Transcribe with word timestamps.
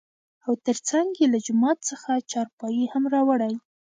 او 0.45 0.53
تر 0.65 0.77
څنګ 0.89 1.09
يې 1.19 1.27
له 1.33 1.39
جومات 1.45 1.77
څخه 1.89 2.11
چارپايي 2.31 2.85
هم 2.93 3.03
راوړى. 3.13 3.53